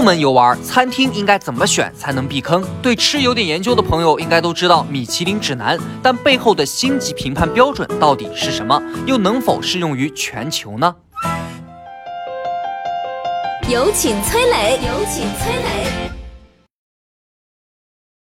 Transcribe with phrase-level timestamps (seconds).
[0.00, 2.64] 出门游玩，餐厅应该怎么选才能避坑？
[2.80, 8.82] 对吃有点研究的朋友应该都知道米其林指南，但背后的星级评判标准到底是什么？
[9.04, 10.94] 又能否适用于全球呢？
[13.68, 16.19] 有请崔磊，有请崔磊。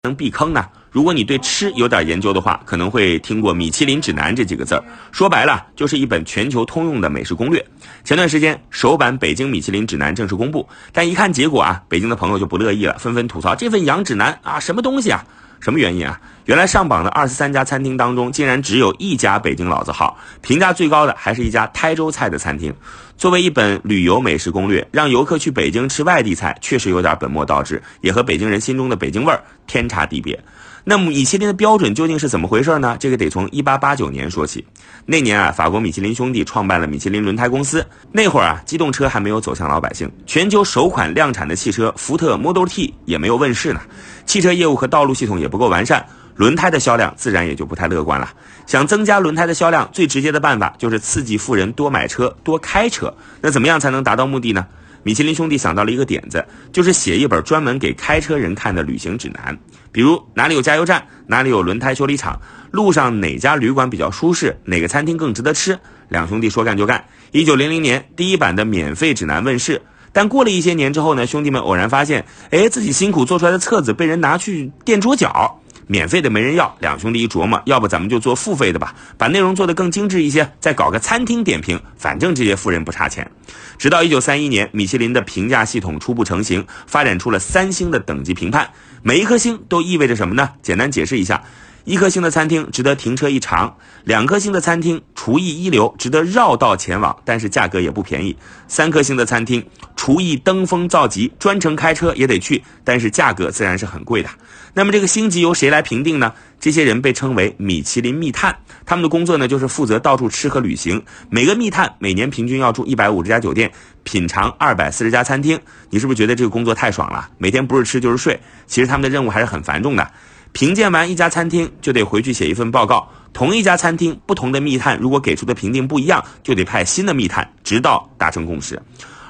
[0.02, 0.64] 能避坑呢？
[0.90, 4.82] 如果你对吃有点研究的话，可能会听过《米其林指南》这几个字儿。
[5.12, 7.62] 说白了，就是一本全球通用的美食攻略。
[8.02, 15.22] 前段时间，首版北京米其林指南正式公布，但一看结果啊，北京的朋友就不乐意了，纷纷吐槽这份洋指南啊，什么东西啊？
[15.60, 16.20] 什么原因啊？
[16.46, 22.74] 原来上榜的二十三家餐厅当中，竟然只有一家北京老字号，评价最高的还是一家台州菜的餐厅。
[23.16, 30.42] 作为一本旅游美食攻略，让游客去北京吃外地菜，确实有点本末倒置，也和北京人心中的北京味儿天差地别。
[30.84, 32.96] 那么米其林的标准究竟是怎么回事呢？
[32.98, 34.64] 这个得从一八八九年说起。
[35.06, 37.84] 那年啊，法国米其林兄弟创办了米其林轮胎公司。
[38.12, 43.80] 那会儿啊，机动车还没有走向老百姓，全球首款量产的汽车福特 Model T 也没有问世呢。
[44.24, 46.04] 汽车业务和道路系统也不够完善，
[46.36, 48.30] 轮胎的销量自然也就不太乐观了。
[48.66, 53.12] 想增加轮胎的销量，最直接的办法就是刺激富人多买车、多开车。
[53.40, 54.64] 那怎么样才能达到目的呢？
[55.02, 59.58] 米其林兄弟想到了一个点子，就是写一本专门给开车人看的旅行指南。
[59.92, 65.78] 比如哪里有加油站，哪里有轮胎修理厂，路上哪家旅馆比较舒适，哪个餐厅更值得吃。
[66.08, 67.04] 两兄弟说干就干。
[67.32, 69.80] 一九零零年，第一版的免费指南问世。
[70.12, 75.59] 但过了一些年之后呢，兄弟们偶然发现，哎，自己辛苦做出来的册子被人拿去垫桌角。
[75.90, 83.28] 免费的没人要，两兄弟一琢磨，要不咱们就做付费的吧，把内容做得更精致一些，再搞个餐厅点评，反正这些富人不差钱。
[83.76, 88.70] 直到一九三一年，米其林的评价系统初步成型，发展出了三星的等级评判，
[89.02, 90.50] 每一颗星都意味着什么呢？
[90.62, 91.42] 简单解释一下。
[91.84, 98.36] 一颗星的餐厅值得停车一尝，两颗星的餐厅厨艺一流，值得绕道前往，但是价格也不便宜。
[98.68, 99.64] 三颗星的餐厅
[99.96, 104.28] 厨艺登峰造极，专程开车也得去，但是价格自然是很贵的。
[104.74, 106.32] 那么这个星级由谁来评定呢？
[106.60, 108.54] 这些人被称为米其林密探，
[108.84, 111.02] 他们的工作呢就是负责到处吃和旅行。
[111.30, 113.72] 每个密探每年平均要住一百五十家酒店，
[114.04, 115.58] 品尝二百四十家餐厅。
[115.88, 117.30] 你是不是觉得这个工作太爽了？
[117.38, 118.38] 每天不是吃就是睡。
[118.66, 120.08] 其实他们的任务还是很繁重的。
[120.52, 123.08] 评鉴完一家餐厅，就得回去写一份报告。
[123.32, 128.80] 同一家餐厅，不同的密探如果给出的评定不一样，就得派新的密探，直到达成共识。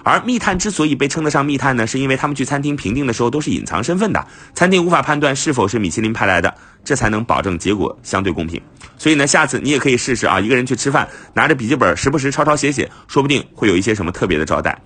[0.02, 8.58] 而密探之所以被称得上密探呢，是因为他们去餐厅评定的时候都是隐藏身份的，餐厅无法判断是否是米其林派来的，这才能保证结果相对公平。
[8.96, 14.80] 所以呢，下次你也可以试试啊，一个人去吃饭，拿着笔记本，时不时抄抄写写，说不定会有一些什么特别的招待。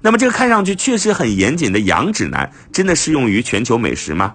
[0.00, 4.34] 那么这个看上去确实很严谨的洋指南，真的适用于全球美食吗？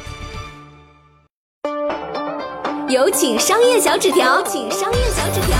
[2.91, 5.57] 有请商业小纸条，请商业小纸条。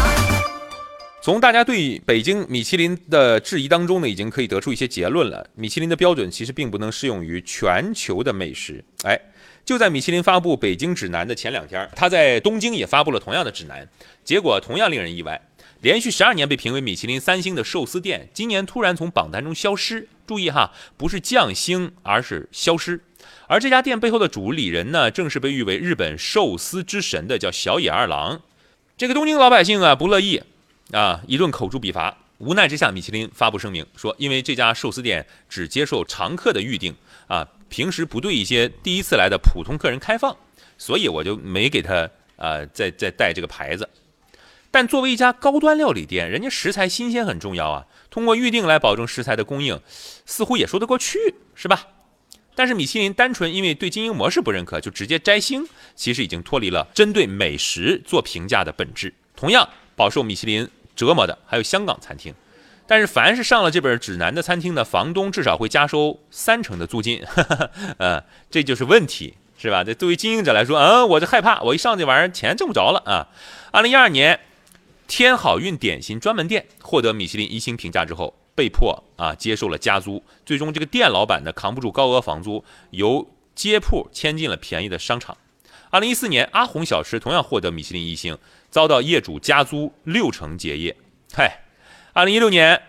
[1.22, 5.48] 从大家对北京米其林的质疑当中呢，已经可以得出一些结论了。
[5.56, 8.84] 米其林的标准其实并不能适用于全球的美食。
[9.06, 9.18] 哎，
[9.64, 13.88] 就在米其林发布北京指南的前两天，他在东京也发布了同样的指南，
[14.26, 15.42] 结果同样令人意外。
[15.80, 20.10] 连续十二年被评为米其林三星的寿司店，今年突然从榜单中消失。
[20.28, 23.00] 注意哈，不是降星，而是消失。
[23.48, 28.42] 而这家店背后的主理人呢，正是被誉为日本寿司之神的叫小野二郎。
[28.98, 30.42] 这个东京老百姓啊不乐意
[30.92, 32.18] 啊，一顿口诛笔伐。
[32.38, 36.96] 无奈之下，米其林发布声明说，因为这家寿司店只接受常客的预订
[37.28, 40.36] 啊，平时不对一些第一次来的普通客人开放，
[40.78, 43.88] 所以我就没给他啊再再带这个牌子。
[44.72, 49.80] 但作为一家高端料理店，人家食材新鲜很重要啊，通过预订来保证食材的供应，
[50.26, 51.86] 似乎也说得过去，是吧？
[52.62, 59.12] 但是米其林单纯因为对经营模式不认可就直接摘星，其实已经脱离了针对美食做评价的本质。
[59.36, 62.32] 同样饱受米其林折磨的还有香港餐厅，
[62.86, 67.24] 但是凡是上了这本指南的餐厅呢，房东至少会加收三成的租金，
[67.98, 69.84] 呃，这就是问题，是吧？
[69.84, 73.28] 这对于经营者来说，嗯，我就害怕，我一上这玩意儿钱挣不着了啊。
[73.72, 74.40] 二零一二年，
[75.12, 85.36] 天好运点心专门店获得米其林一星评价之后，被迫啊接受了加租，最终这个店老板呢扛不住高额房租，由街铺迁进了便宜的商场。
[85.90, 88.38] 二零一四年，阿红小吃同样获得米其林一星，
[88.70, 90.96] 遭到业主加租六成结业。
[91.34, 91.66] 嗨，
[92.14, 92.82] 二零一六年，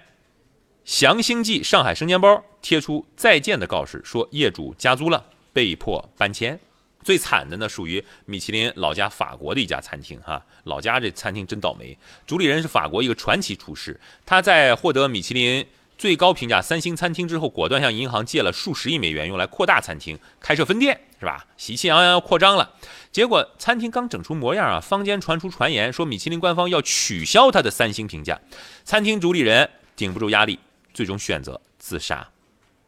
[0.84, 6.60] 祥兴记上海生煎包贴出再见的告示，说业主加租了，被迫搬迁。
[7.02, 11.96] 最惨的呢，属于米其林老家法国的一家餐厅哈，老家这餐厅真倒霉，
[12.26, 15.66] 主理人是法国一个传奇厨师，他在获得米其林。
[15.98, 21.46] 最高评价三星餐厅之后，果断向银行借了数十亿美元，用来扩大餐厅，开设分店，是吧？
[21.56, 22.74] 喜气洋洋要扩张了。
[23.12, 28.40] 结果餐厅刚整出模样啊，坊间传出传言说米其林官方要取消他的三星评价，
[28.82, 30.58] 餐厅主理人顶不住压力，
[30.92, 32.28] 最终选择自杀。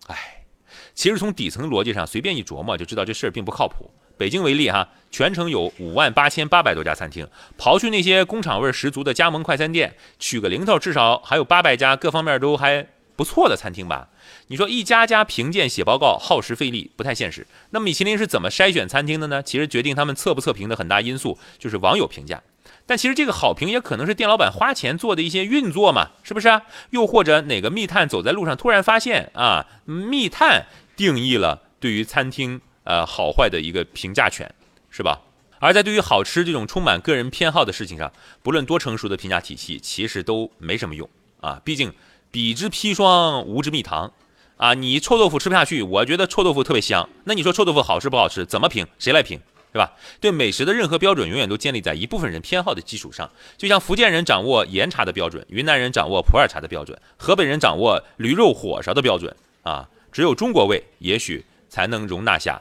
[0.08, 0.42] 唉，
[0.92, 3.88] 其实从底层逻辑上随便一琢磨就知道这事儿并不靠谱。
[4.16, 7.26] 北京为例哈，全城有五万八千八百多家餐厅，
[7.58, 12.86] 刨去那些工厂味十足的加盟快餐店，取个零头，至少还有八百家各方面都还。
[13.16, 14.08] 不错的餐厅吧？
[14.48, 17.46] 你说一家家评鉴写报告，耗时费力，不太现实。
[17.70, 19.40] 那么米其林是怎么筛选餐厅的呢？
[19.40, 22.42] 其实决定他们测不测评的很大因素就是网友评价。
[22.86, 26.62] 但其实这个好评也可能是店老板花钱做的一些运作嘛，是不是啊？
[26.90, 34.50] 又或者哪个密探走在路上突然发现啊，密探定义了对于餐厅呃好坏的一个评价权，
[34.88, 35.20] 是吧？
[35.58, 41.08] 而在对于好吃这种充满个人偏好的事情上，不论多成熟的评价体系，其实都没什么用
[41.40, 41.92] 啊，毕竟。
[42.30, 44.12] 彼之砒霜，无之蜜糖，
[44.56, 47.08] 啊，你臭豆腐吃不下去，我觉得臭豆腐特别香。
[47.22, 48.44] 那你说臭豆腐好吃不好吃？
[48.44, 48.84] 怎么评？
[48.98, 49.38] 谁来评？
[49.70, 49.92] 是吧？
[50.20, 53.30] 对美食的任何标准，永远都建立在一部分人偏好的基础上。
[53.56, 59.32] 就像福建人掌握岩茶的标准，云南人掌握普洱茶的标准，河北人掌握驴肉火烧的标准，
[59.62, 62.60] 啊，只有中国味，也许才能容纳下